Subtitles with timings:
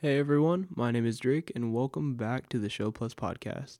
[0.00, 3.78] Hey everyone, my name is Drake, and welcome back to the Show Plus podcast.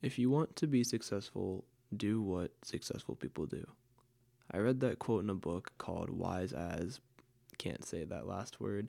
[0.00, 3.66] If you want to be successful, do what successful people do.
[4.50, 6.98] I read that quote in a book called Wise As.
[7.58, 8.88] Can't say that last word,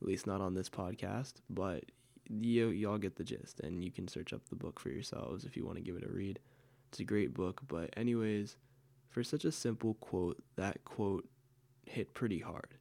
[0.00, 1.86] at least not on this podcast, but
[2.28, 5.56] you, y'all get the gist, and you can search up the book for yourselves if
[5.56, 6.38] you want to give it a read.
[6.90, 8.56] It's a great book, but, anyways,
[9.08, 11.28] for such a simple quote, that quote
[11.84, 12.74] hit pretty hard.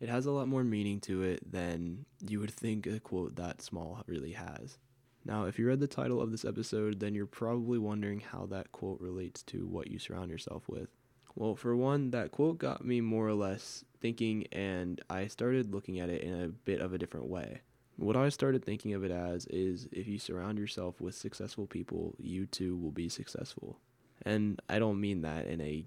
[0.00, 3.62] It has a lot more meaning to it than you would think a quote that
[3.62, 4.78] small really has.
[5.24, 8.72] Now, if you read the title of this episode, then you're probably wondering how that
[8.72, 10.88] quote relates to what you surround yourself with.
[11.34, 16.00] Well, for one, that quote got me more or less thinking, and I started looking
[16.00, 17.60] at it in a bit of a different way.
[17.96, 22.14] What I started thinking of it as is if you surround yourself with successful people,
[22.18, 23.80] you too will be successful.
[24.22, 25.86] And I don't mean that in a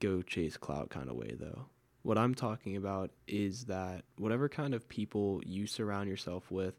[0.00, 1.66] go chase clout kind of way, though.
[2.02, 6.74] What I'm talking about is that whatever kind of people you surround yourself with,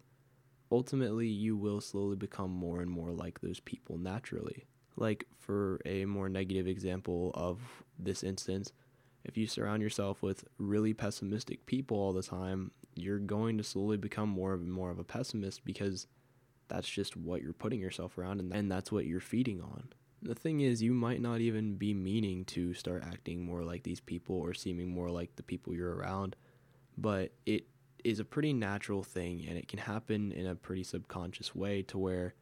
[0.71, 4.65] ultimately you will slowly become more and more like those people naturally.
[4.95, 7.59] Like, for a more negative example of
[7.99, 8.71] this instance,
[9.23, 13.97] if you surround yourself with really pessimistic people all the time, you're going to slowly
[13.97, 16.07] become more and more of a pessimist because
[16.67, 19.89] that's just what you're putting yourself around and, and that's what you're feeding on.
[20.21, 23.99] The thing is, you might not even be meaning to start acting more like these
[23.99, 26.35] people or seeming more like the people you're around,
[26.97, 27.65] but it
[28.03, 31.97] is a pretty natural thing and it can happen in a pretty subconscious way to
[31.97, 32.33] where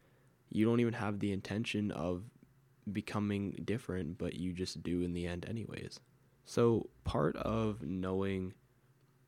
[0.49, 2.23] you don't even have the intention of
[2.91, 5.99] becoming different, but you just do in the end, anyways.
[6.45, 8.53] So, part of knowing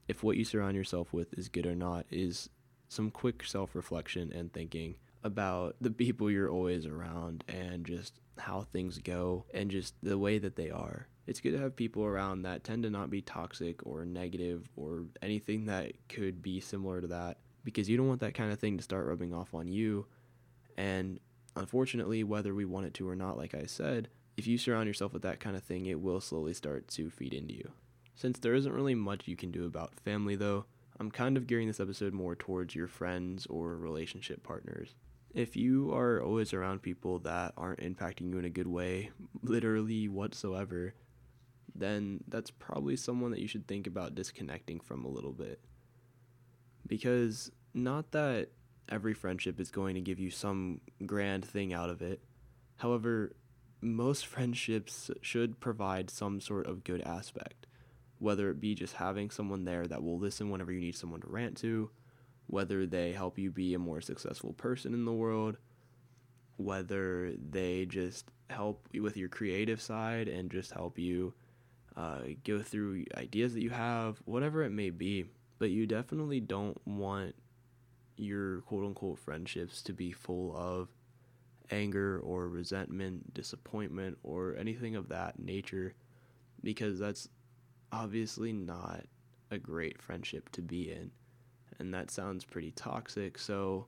[0.07, 2.49] if what you surround yourself with is good or not is
[2.89, 8.61] some quick self reflection and thinking about the people you're always around and just how
[8.61, 11.07] things go and just the way that they are.
[11.27, 15.05] It's good to have people around that tend to not be toxic or negative or
[15.21, 18.77] anything that could be similar to that because you don't want that kind of thing
[18.77, 20.07] to start rubbing off on you.
[20.77, 21.19] And
[21.55, 25.13] unfortunately, whether we want it to or not, like I said, if you surround yourself
[25.13, 27.71] with that kind of thing, it will slowly start to feed into you.
[28.15, 30.65] Since there isn't really much you can do about family, though,
[30.99, 34.95] I'm kind of gearing this episode more towards your friends or relationship partners.
[35.33, 39.11] If you are always around people that aren't impacting you in a good way,
[39.41, 40.93] literally whatsoever,
[41.73, 45.61] then that's probably someone that you should think about disconnecting from a little bit.
[46.85, 48.49] Because not that
[48.89, 52.21] every friendship is going to give you some grand thing out of it.
[52.77, 53.31] However,
[53.79, 57.67] most friendships should provide some sort of good aspect,
[58.19, 61.27] whether it be just having someone there that will listen whenever you need someone to
[61.27, 61.89] rant to,
[62.51, 65.55] whether they help you be a more successful person in the world,
[66.57, 71.33] whether they just help with your creative side and just help you
[71.95, 75.25] uh, go through ideas that you have, whatever it may be.
[75.59, 77.35] But you definitely don't want
[78.17, 80.89] your quote unquote friendships to be full of
[81.71, 85.93] anger or resentment, disappointment, or anything of that nature,
[86.61, 87.29] because that's
[87.93, 89.05] obviously not
[89.51, 91.11] a great friendship to be in.
[91.79, 93.37] And that sounds pretty toxic.
[93.37, 93.87] So,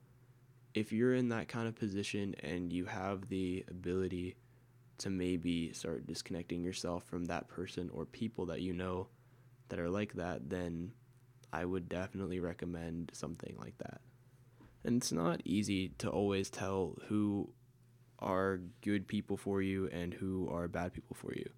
[0.74, 4.36] if you're in that kind of position and you have the ability
[4.98, 9.08] to maybe start disconnecting yourself from that person or people that you know
[9.70, 10.92] that are like that, then
[11.52, 14.02] I would definitely recommend something like that.
[14.84, 17.50] And it's not easy to always tell who
[18.20, 21.50] are good people for you and who are bad people for you.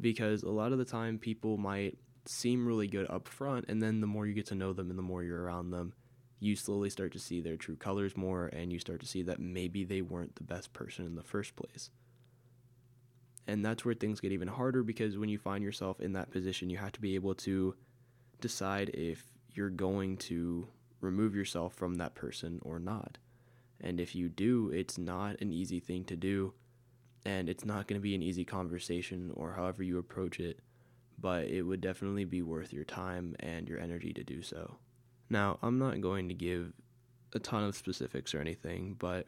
[0.00, 4.00] Because a lot of the time, people might seem really good up front, and then
[4.00, 5.92] the more you get to know them and the more you're around them,
[6.38, 9.40] you slowly start to see their true colors more, and you start to see that
[9.40, 11.90] maybe they weren't the best person in the first place.
[13.46, 16.70] And that's where things get even harder because when you find yourself in that position,
[16.70, 17.74] you have to be able to
[18.40, 20.68] decide if you're going to
[21.00, 23.18] remove yourself from that person or not.
[23.80, 26.54] And if you do, it's not an easy thing to do.
[27.24, 30.60] And it's not going to be an easy conversation or however you approach it,
[31.20, 34.76] but it would definitely be worth your time and your energy to do so.
[35.28, 36.72] Now, I'm not going to give
[37.32, 39.26] a ton of specifics or anything, but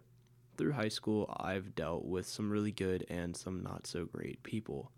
[0.56, 4.90] through high school, I've dealt with some really good and some not so great people.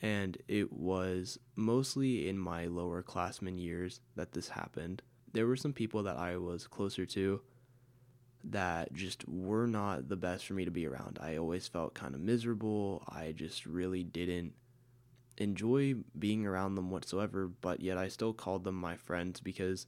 [0.00, 5.02] And it was mostly in my lower classmen years that this happened.
[5.32, 7.40] There were some people that I was closer to
[8.44, 11.18] that just were not the best for me to be around.
[11.20, 13.02] I always felt kind of miserable.
[13.08, 14.52] I just really didn't
[15.38, 19.86] enjoy being around them whatsoever, but yet I still called them my friends because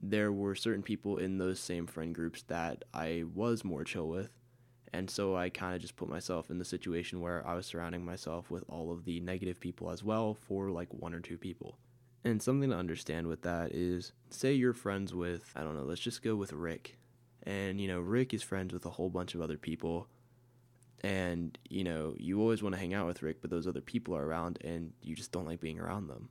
[0.00, 4.30] there were certain people in those same friend groups that I was more chill with,
[4.92, 8.04] And so I kind of just put myself in the situation where I was surrounding
[8.04, 11.78] myself with all of the negative people as well for like one or two people.
[12.24, 16.00] And something to understand with that is say you're friends with, I don't know, let's
[16.00, 16.98] just go with Rick.
[17.44, 20.08] And, you know, Rick is friends with a whole bunch of other people.
[21.02, 24.16] And, you know, you always want to hang out with Rick, but those other people
[24.16, 26.28] are around and you just don't like being around them.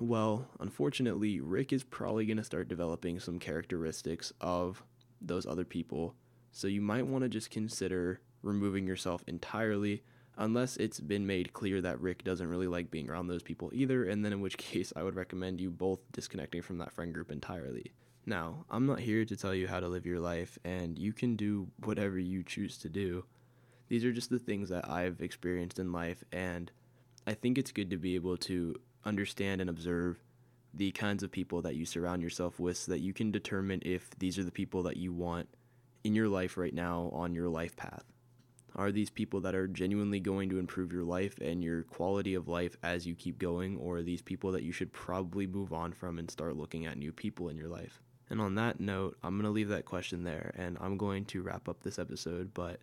[0.00, 4.82] Well, unfortunately, Rick is probably going to start developing some characteristics of
[5.20, 6.14] those other people.
[6.52, 10.02] So you might want to just consider removing yourself entirely
[10.36, 14.04] unless it's been made clear that Rick doesn't really like being around those people either,
[14.04, 17.30] and then in which case I would recommend you both disconnecting from that friend group
[17.30, 17.92] entirely.
[18.26, 21.36] Now, I'm not here to tell you how to live your life, and you can
[21.36, 23.24] do whatever you choose to do.
[23.90, 26.70] These are just the things that I've experienced in life, and
[27.26, 30.22] I think it's good to be able to understand and observe
[30.72, 34.08] the kinds of people that you surround yourself with so that you can determine if
[34.20, 35.48] these are the people that you want
[36.04, 38.04] in your life right now on your life path.
[38.76, 42.46] Are these people that are genuinely going to improve your life and your quality of
[42.46, 45.92] life as you keep going, or are these people that you should probably move on
[45.92, 48.00] from and start looking at new people in your life?
[48.30, 51.42] And on that note, I'm going to leave that question there and I'm going to
[51.42, 52.54] wrap up this episode.
[52.54, 52.78] But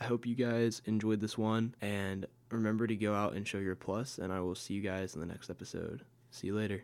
[0.00, 3.76] I hope you guys enjoyed this one and remember to go out and show your
[3.76, 6.02] plus, and I will see you guys in the next episode.
[6.30, 6.82] See you later.